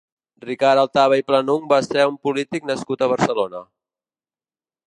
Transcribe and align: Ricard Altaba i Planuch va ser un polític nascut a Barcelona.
Ricard 0.45 0.81
Altaba 0.83 1.19
i 1.19 1.25
Planuch 1.27 1.69
va 1.75 1.79
ser 1.89 2.07
un 2.13 2.17
polític 2.29 2.67
nascut 2.71 3.05
a 3.05 3.11
Barcelona. 3.15 3.63